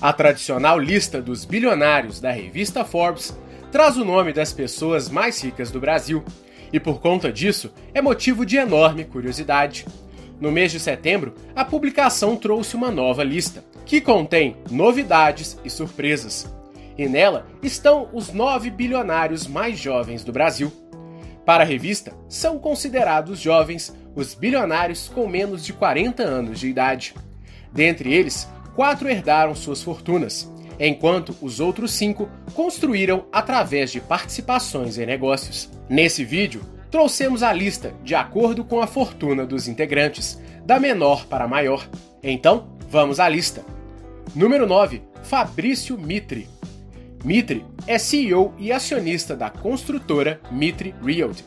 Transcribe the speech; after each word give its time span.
A 0.00 0.12
tradicional 0.12 0.78
lista 0.78 1.22
dos 1.22 1.46
bilionários 1.46 2.20
da 2.20 2.30
revista 2.30 2.84
Forbes 2.84 3.36
traz 3.72 3.96
o 3.96 4.04
nome 4.04 4.32
das 4.32 4.52
pessoas 4.52 5.08
mais 5.08 5.42
ricas 5.42 5.70
do 5.70 5.80
Brasil, 5.80 6.22
e 6.72 6.78
por 6.78 7.00
conta 7.00 7.32
disso 7.32 7.72
é 7.94 8.02
motivo 8.02 8.44
de 8.44 8.56
enorme 8.56 9.04
curiosidade. 9.04 9.86
No 10.38 10.52
mês 10.52 10.70
de 10.70 10.78
setembro, 10.78 11.34
a 11.54 11.64
publicação 11.64 12.36
trouxe 12.36 12.76
uma 12.76 12.90
nova 12.90 13.24
lista, 13.24 13.64
que 13.86 14.00
contém 14.00 14.56
novidades 14.70 15.58
e 15.64 15.70
surpresas. 15.70 16.46
E 16.98 17.08
nela 17.08 17.46
estão 17.62 18.10
os 18.12 18.32
nove 18.32 18.68
bilionários 18.68 19.46
mais 19.46 19.78
jovens 19.78 20.22
do 20.22 20.32
Brasil. 20.32 20.70
Para 21.44 21.64
a 21.64 21.66
revista, 21.66 22.12
são 22.28 22.58
considerados 22.58 23.38
jovens 23.38 23.96
os 24.14 24.34
bilionários 24.34 25.08
com 25.08 25.26
menos 25.26 25.64
de 25.64 25.72
40 25.72 26.22
anos 26.22 26.60
de 26.60 26.68
idade. 26.68 27.14
Dentre 27.72 28.12
eles, 28.12 28.48
quatro 28.76 29.08
herdaram 29.08 29.54
suas 29.54 29.82
fortunas, 29.82 30.52
enquanto 30.78 31.34
os 31.40 31.58
outros 31.58 31.92
cinco 31.92 32.28
construíram 32.54 33.24
através 33.32 33.90
de 33.90 34.00
participações 34.00 34.98
em 34.98 35.06
negócios. 35.06 35.70
Nesse 35.88 36.24
vídeo, 36.24 36.60
trouxemos 36.90 37.42
a 37.42 37.52
lista 37.52 37.94
de 38.04 38.14
acordo 38.14 38.62
com 38.62 38.80
a 38.80 38.86
fortuna 38.86 39.46
dos 39.46 39.66
integrantes, 39.66 40.38
da 40.64 40.78
menor 40.78 41.26
para 41.26 41.48
maior. 41.48 41.88
Então, 42.22 42.68
vamos 42.90 43.18
à 43.18 43.28
lista. 43.28 43.64
Número 44.34 44.66
9, 44.66 45.02
Fabrício 45.22 45.98
Mitre. 45.98 46.46
Mitre 47.24 47.64
é 47.86 47.98
CEO 47.98 48.54
e 48.58 48.70
acionista 48.70 49.34
da 49.34 49.48
construtora 49.48 50.38
Mitre 50.50 50.94
Realty, 51.02 51.44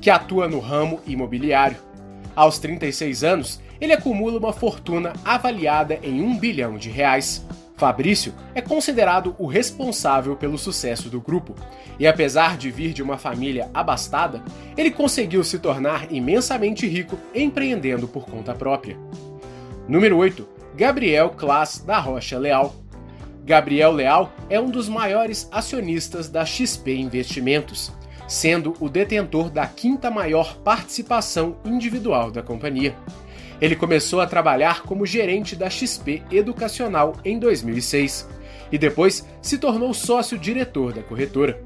que 0.00 0.10
atua 0.10 0.46
no 0.46 0.60
ramo 0.60 1.00
imobiliário. 1.06 1.76
Aos 2.36 2.60
36 2.60 3.24
anos, 3.24 3.60
ele 3.80 3.92
acumula 3.92 4.38
uma 4.38 4.52
fortuna 4.52 5.12
avaliada 5.24 5.98
em 6.02 6.20
1 6.22 6.38
bilhão 6.38 6.76
de 6.76 6.90
reais. 6.90 7.46
Fabrício 7.76 8.34
é 8.56 8.60
considerado 8.60 9.36
o 9.38 9.46
responsável 9.46 10.34
pelo 10.34 10.58
sucesso 10.58 11.08
do 11.08 11.20
grupo, 11.20 11.54
e 11.98 12.06
apesar 12.08 12.56
de 12.56 12.70
vir 12.70 12.92
de 12.92 13.02
uma 13.02 13.16
família 13.16 13.70
abastada, 13.72 14.42
ele 14.76 14.90
conseguiu 14.90 15.44
se 15.44 15.60
tornar 15.60 16.12
imensamente 16.12 16.86
rico 16.88 17.16
empreendendo 17.32 18.08
por 18.08 18.24
conta 18.26 18.52
própria. 18.52 18.96
Número 19.88 20.16
8. 20.16 20.46
Gabriel 20.74 21.30
Class 21.30 21.78
da 21.78 21.98
Rocha 21.98 22.38
Leal. 22.38 22.74
Gabriel 23.44 23.92
Leal 23.92 24.32
é 24.50 24.60
um 24.60 24.70
dos 24.70 24.88
maiores 24.88 25.48
acionistas 25.50 26.28
da 26.28 26.44
XP 26.44 26.94
Investimentos, 26.96 27.92
sendo 28.26 28.74
o 28.78 28.88
detentor 28.88 29.50
da 29.50 29.66
quinta 29.66 30.10
maior 30.10 30.56
participação 30.58 31.56
individual 31.64 32.30
da 32.30 32.42
companhia. 32.42 32.94
Ele 33.60 33.74
começou 33.74 34.20
a 34.20 34.26
trabalhar 34.26 34.82
como 34.82 35.06
gerente 35.06 35.56
da 35.56 35.68
XP 35.68 36.22
Educacional 36.30 37.14
em 37.24 37.38
2006 37.38 38.28
e 38.70 38.78
depois 38.78 39.26
se 39.42 39.58
tornou 39.58 39.92
sócio-diretor 39.92 40.92
da 40.92 41.02
corretora. 41.02 41.60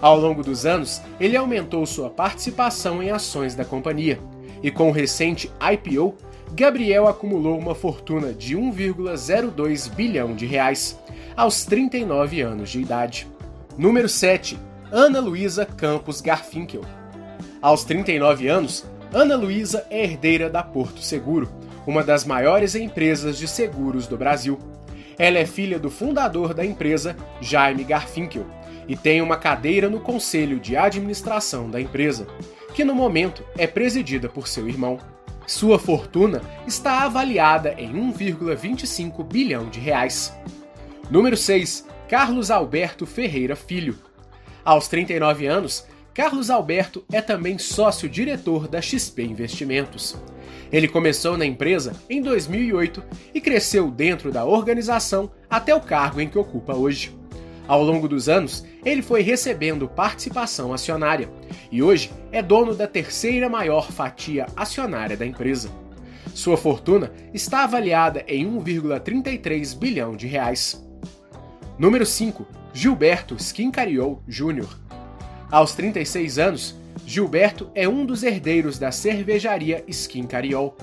Ao 0.00 0.18
longo 0.18 0.42
dos 0.42 0.64
anos, 0.66 1.00
ele 1.18 1.36
aumentou 1.36 1.84
sua 1.86 2.10
participação 2.10 3.02
em 3.02 3.10
ações 3.10 3.54
da 3.54 3.64
companhia 3.64 4.18
e, 4.62 4.70
com 4.70 4.88
o 4.88 4.92
recente 4.92 5.50
IPO, 5.60 6.14
Gabriel 6.52 7.06
acumulou 7.06 7.58
uma 7.58 7.74
fortuna 7.74 8.32
de 8.32 8.56
1,02 8.56 9.90
bilhão 9.94 10.34
de 10.34 10.46
reais 10.46 10.98
aos 11.36 11.64
39 11.64 12.40
anos 12.40 12.70
de 12.70 12.80
idade. 12.80 13.26
Número 13.78 14.08
7. 14.08 14.58
Ana 14.90 15.20
Luísa 15.20 15.64
Campos 15.64 16.20
Garfinkel. 16.20 16.82
Aos 17.62 17.84
39 17.84 18.48
anos, 18.48 18.84
Ana 19.12 19.34
Luísa 19.34 19.84
é 19.90 20.04
herdeira 20.04 20.48
da 20.48 20.62
Porto 20.62 21.02
Seguro, 21.02 21.50
uma 21.84 22.04
das 22.04 22.24
maiores 22.24 22.76
empresas 22.76 23.36
de 23.36 23.48
seguros 23.48 24.06
do 24.06 24.16
Brasil. 24.16 24.56
Ela 25.18 25.38
é 25.38 25.46
filha 25.46 25.80
do 25.80 25.90
fundador 25.90 26.54
da 26.54 26.64
empresa, 26.64 27.16
Jaime 27.40 27.82
Garfinkel, 27.82 28.46
e 28.86 28.96
tem 28.96 29.20
uma 29.20 29.36
cadeira 29.36 29.90
no 29.90 29.98
conselho 29.98 30.60
de 30.60 30.76
administração 30.76 31.68
da 31.68 31.80
empresa, 31.80 32.24
que 32.72 32.84
no 32.84 32.94
momento 32.94 33.44
é 33.58 33.66
presidida 33.66 34.28
por 34.28 34.46
seu 34.46 34.68
irmão. 34.68 34.96
Sua 35.44 35.76
fortuna 35.76 36.40
está 36.64 37.02
avaliada 37.02 37.74
em 37.76 37.92
1,25 37.92 39.24
bilhão 39.24 39.68
de 39.68 39.80
reais. 39.80 40.32
Número 41.10 41.36
6. 41.36 41.84
Carlos 42.08 42.48
Alberto 42.48 43.06
Ferreira 43.06 43.56
Filho. 43.56 43.98
Aos 44.64 44.86
39 44.86 45.46
anos, 45.48 45.84
Carlos 46.12 46.50
Alberto 46.50 47.04
é 47.12 47.20
também 47.20 47.56
sócio-diretor 47.56 48.66
da 48.66 48.82
XP 48.82 49.22
Investimentos. 49.22 50.16
Ele 50.72 50.88
começou 50.88 51.36
na 51.36 51.46
empresa 51.46 51.94
em 52.08 52.20
2008 52.20 53.02
e 53.32 53.40
cresceu 53.40 53.90
dentro 53.90 54.32
da 54.32 54.44
organização 54.44 55.30
até 55.48 55.74
o 55.74 55.80
cargo 55.80 56.20
em 56.20 56.28
que 56.28 56.38
ocupa 56.38 56.74
hoje. 56.74 57.16
Ao 57.68 57.84
longo 57.84 58.08
dos 58.08 58.28
anos, 58.28 58.66
ele 58.84 59.02
foi 59.02 59.22
recebendo 59.22 59.88
participação 59.88 60.72
acionária 60.72 61.30
e 61.70 61.80
hoje 61.80 62.10
é 62.32 62.42
dono 62.42 62.74
da 62.74 62.88
terceira 62.88 63.48
maior 63.48 63.92
fatia 63.92 64.46
acionária 64.56 65.16
da 65.16 65.24
empresa. 65.24 65.70
Sua 66.34 66.56
fortuna 66.56 67.12
está 67.32 67.62
avaliada 67.62 68.24
em 68.26 68.44
1,33 68.46 69.78
bilhão 69.78 70.16
de 70.16 70.26
reais. 70.26 70.84
Número 71.78 72.04
5. 72.04 72.46
Gilberto 72.72 73.36
Skincariol 73.36 74.22
Jr. 74.26 74.66
Aos 75.50 75.74
36 75.74 76.38
anos, 76.38 76.76
Gilberto 77.04 77.70
é 77.74 77.88
um 77.88 78.06
dos 78.06 78.22
herdeiros 78.22 78.78
da 78.78 78.92
cervejaria 78.92 79.82
Skin 79.88 80.24
Cariol. 80.24 80.76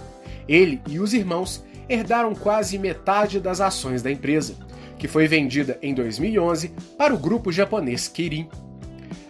Ele 0.48 0.82
e 0.90 1.00
os 1.00 1.14
irmãos 1.14 1.64
herdaram 1.88 2.36
quase 2.36 2.78
metade 2.78 3.40
das 3.40 3.62
ações 3.62 4.02
da 4.02 4.12
empresa, 4.12 4.56
que 4.98 5.08
foi 5.08 5.26
vendida 5.26 5.80
em 5.82 5.94
2011 5.94 6.74
para 6.98 7.14
o 7.14 7.18
grupo 7.18 7.50
japonês 7.50 8.10
Kirin. 8.10 8.50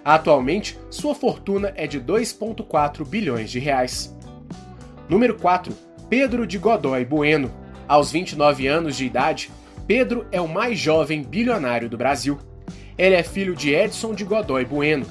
Atualmente, 0.03 0.79
sua 0.89 1.13
fortuna 1.13 1.71
é 1.75 1.85
de 1.85 2.01
2,4 2.01 3.05
bilhões 3.05 3.51
de 3.51 3.59
reais. 3.59 4.15
Número 5.07 5.35
4. 5.35 5.71
Pedro 6.09 6.47
de 6.47 6.57
Godoy 6.57 7.05
Bueno. 7.05 7.51
Aos 7.87 8.11
29 8.11 8.67
anos 8.67 8.97
de 8.97 9.05
idade, 9.05 9.51
Pedro 9.85 10.25
é 10.31 10.41
o 10.41 10.47
mais 10.47 10.79
jovem 10.79 11.21
bilionário 11.21 11.87
do 11.87 11.97
Brasil. 11.97 12.39
Ele 12.97 13.15
é 13.15 13.21
filho 13.21 13.55
de 13.55 13.73
Edson 13.73 14.15
de 14.15 14.23
Godoy 14.23 14.65
Bueno, 14.65 15.05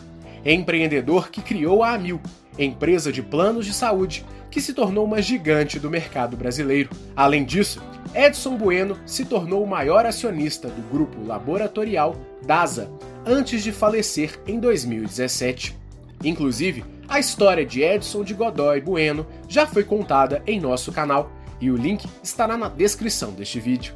empreendedor 0.53 1.31
que 1.31 1.43
criou 1.43 1.83
a 1.83 1.95
Amil, 1.95 2.21
empresa 2.59 3.13
de 3.13 3.23
planos 3.23 3.67
de 3.67 3.75
saúde 3.75 4.25
que 4.51 4.61
se 4.61 4.73
tornou 4.73 5.05
uma 5.05 5.21
gigante 5.21 5.79
do 5.79 5.91
mercado 5.91 6.37
brasileiro. 6.37 6.91
Além 7.15 7.45
disso, 7.45 7.83
Edson 8.15 8.57
Bueno 8.57 8.97
se 9.05 9.25
tornou 9.25 9.63
o 9.63 9.67
maior 9.67 10.07
acionista 10.07 10.69
do 10.69 10.83
grupo 10.91 11.23
laboratorial 11.27 12.17
DASA 12.47 12.91
antes 13.27 13.63
de 13.63 13.73
falecer 13.73 14.41
em 14.47 14.59
2017. 14.59 15.77
Inclusive, 16.25 16.85
a 17.09 17.19
história 17.21 17.67
de 17.67 17.83
Edson 17.83 18.25
de 18.25 18.33
Godoy 18.33 18.81
Bueno 18.81 19.27
já 19.49 19.67
foi 19.67 19.85
contada 19.85 20.43
em 20.47 20.61
nosso 20.61 20.93
canal 20.93 21.31
e 21.61 21.71
o 21.71 21.77
link 21.77 22.07
estará 22.23 22.57
na 22.57 22.69
descrição 22.69 23.33
deste 23.33 23.61
vídeo. 23.61 23.95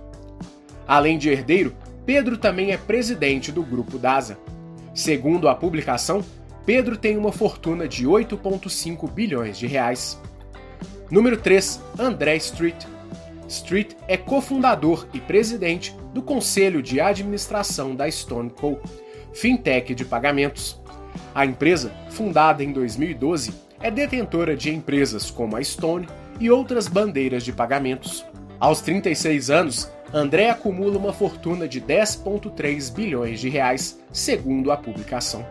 Além 0.87 1.17
de 1.17 1.31
herdeiro, 1.31 1.75
Pedro 2.05 2.37
também 2.37 2.73
é 2.73 2.77
presidente 2.77 3.53
do 3.53 3.63
grupo 3.63 3.99
DASA. 3.99 4.39
Segundo 4.95 5.49
a 5.49 5.55
publicação, 5.55 6.25
Pedro 6.65 6.97
tem 6.97 7.17
uma 7.17 7.33
fortuna 7.33 7.89
de 7.89 8.07
8,5 8.07 9.11
bilhões 9.11 9.59
de 9.59 9.67
reais. 9.67 10.21
Número 11.11 11.37
3. 11.37 11.81
André 11.99 12.37
Street. 12.37 12.85
Street 13.49 13.95
é 14.07 14.17
cofundador 14.17 15.07
e 15.13 15.21
presidente 15.21 15.97
do 16.15 16.23
Conselho 16.23 16.81
de 16.83 17.01
Administração 17.01 17.97
da 17.97 18.09
Stone 18.11 18.51
Co., 18.51 18.79
fintech 19.33 19.95
de 19.95 20.05
pagamentos. 20.05 20.81
A 21.35 21.45
empresa, 21.45 21.93
fundada 22.11 22.63
em 22.63 22.73
2012, 22.73 23.53
é 23.81 23.91
detentora 23.91 24.57
de 24.57 24.71
empresas 24.73 25.31
como 25.31 25.57
a 25.57 25.65
Stone 25.65 26.09
e 26.39 26.51
outras 26.51 26.87
bandeiras 26.87 27.43
de 27.43 27.53
pagamentos. 27.53 28.25
Aos 28.61 28.81
36 28.81 29.51
anos, 29.51 29.91
André 30.13 30.51
acumula 30.51 30.99
uma 30.99 31.13
fortuna 31.13 31.67
de 31.67 31.81
10,3 31.81 32.93
bilhões 32.93 33.41
de 33.41 33.49
reais, 33.49 33.99
segundo 34.13 34.71
a 34.71 34.77
publicação. 34.77 35.47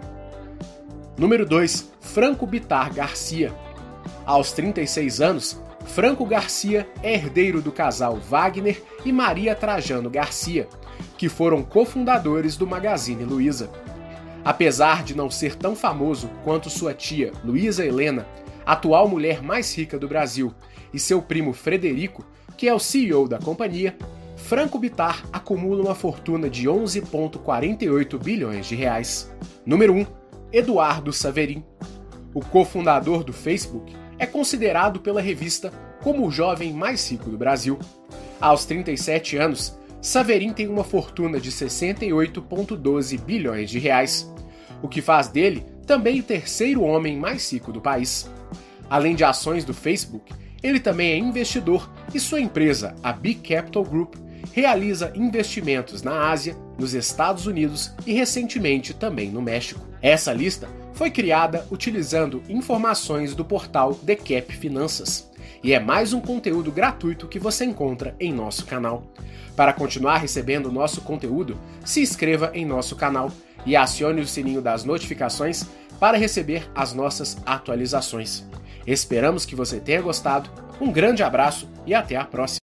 Número 1.19 1.45
2. 1.45 1.91
Franco 1.99 2.47
Bitar 2.47 2.93
Garcia. 2.93 3.53
Aos 4.25 4.53
36 4.53 5.19
anos, 5.19 5.61
Franco 5.87 6.25
Garcia 6.25 6.87
é 7.03 7.13
herdeiro 7.13 7.61
do 7.61 7.73
casal 7.73 8.15
Wagner 8.15 8.81
e 9.03 9.11
Maria 9.11 9.53
Trajano 9.53 10.09
Garcia, 10.09 10.69
que 11.17 11.27
foram 11.27 11.61
cofundadores 11.61 12.55
do 12.55 12.65
Magazine 12.65 13.25
Luiza. 13.25 13.69
Apesar 14.45 15.03
de 15.03 15.13
não 15.13 15.29
ser 15.29 15.55
tão 15.55 15.75
famoso 15.75 16.29
quanto 16.45 16.69
sua 16.69 16.93
tia 16.93 17.33
Luísa 17.43 17.85
Helena, 17.85 18.25
atual 18.65 19.05
mulher 19.09 19.43
mais 19.43 19.77
rica 19.77 19.99
do 19.99 20.07
Brasil, 20.07 20.53
e 20.93 20.97
seu 20.97 21.21
primo 21.21 21.51
Frederico, 21.51 22.25
que 22.55 22.65
é 22.65 22.73
o 22.73 22.79
CEO 22.79 23.27
da 23.27 23.39
companhia, 23.39 23.93
Franco 24.37 24.79
Bitar 24.79 25.25
acumula 25.33 25.83
uma 25.83 25.95
fortuna 25.95 26.49
de 26.49 26.69
11,48 26.69 28.17
bilhões 28.17 28.67
de 28.67 28.75
reais. 28.75 29.29
Número 29.65 29.93
1. 29.93 30.18
Eduardo 30.51 31.13
Saverin. 31.13 31.63
O 32.33 32.41
cofundador 32.41 33.23
do 33.23 33.31
Facebook 33.31 33.95
é 34.17 34.25
considerado 34.25 34.99
pela 34.99 35.21
revista 35.21 35.71
como 36.01 36.25
o 36.25 36.31
jovem 36.31 36.73
mais 36.73 37.09
rico 37.09 37.29
do 37.29 37.37
Brasil. 37.37 37.77
Aos 38.41 38.65
37 38.65 39.37
anos, 39.37 39.77
Saverin 40.01 40.53
tem 40.53 40.67
uma 40.67 40.83
fortuna 40.83 41.39
de 41.39 41.51
68,12 41.51 43.19
bilhões 43.19 43.69
de 43.69 43.79
reais, 43.79 44.31
o 44.81 44.87
que 44.87 45.01
faz 45.01 45.27
dele 45.27 45.65
também 45.85 46.19
o 46.19 46.23
terceiro 46.23 46.83
homem 46.83 47.17
mais 47.17 47.51
rico 47.51 47.71
do 47.71 47.81
país. 47.81 48.29
Além 48.89 49.15
de 49.15 49.23
ações 49.23 49.65
do 49.65 49.73
Facebook, 49.73 50.33
ele 50.63 50.79
também 50.79 51.11
é 51.11 51.17
investidor 51.17 51.91
e 52.13 52.19
sua 52.19 52.39
empresa, 52.39 52.95
a 53.03 53.11
Big 53.11 53.47
Capital 53.47 53.83
Group, 53.83 54.15
realiza 54.53 55.11
investimentos 55.15 56.01
na 56.01 56.29
Ásia, 56.29 56.55
nos 56.77 56.93
Estados 56.93 57.45
Unidos 57.45 57.93
e 58.05 58.13
recentemente 58.13 58.93
também 58.93 59.29
no 59.29 59.41
México. 59.41 59.88
Essa 60.01 60.31
lista 60.31 60.69
foi 60.93 61.11
criada 61.11 61.65
utilizando 61.69 62.41
informações 62.47 63.35
do 63.35 63.43
portal 63.43 63.93
The 63.93 64.15
Cap 64.15 64.55
Finanças 64.55 65.29
e 65.61 65.73
é 65.73 65.79
mais 65.79 66.13
um 66.13 66.21
conteúdo 66.21 66.71
gratuito 66.71 67.27
que 67.27 67.37
você 67.37 67.65
encontra 67.65 68.15
em 68.17 68.31
nosso 68.31 68.65
canal. 68.65 69.03
Para 69.57 69.73
continuar 69.73 70.17
recebendo 70.17 70.71
nosso 70.71 71.01
conteúdo, 71.01 71.59
se 71.83 72.01
inscreva 72.01 72.49
em 72.53 72.65
nosso 72.65 72.95
canal 72.95 73.29
e 73.65 73.75
acione 73.75 74.21
o 74.21 74.27
sininho 74.27 74.61
das 74.61 74.85
notificações 74.85 75.65
para 75.99 76.17
receber 76.17 76.69
as 76.73 76.93
nossas 76.93 77.37
atualizações. 77.45 78.45
Esperamos 78.87 79.45
que 79.45 79.55
você 79.55 79.81
tenha 79.81 80.01
gostado, 80.01 80.49
um 80.79 80.93
grande 80.93 81.23
abraço 81.23 81.69
e 81.85 81.93
até 81.93 82.15
a 82.15 82.23
próxima! 82.23 82.57